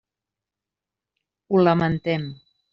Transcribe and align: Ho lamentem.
Ho 1.51 1.63
lamentem. 1.69 2.29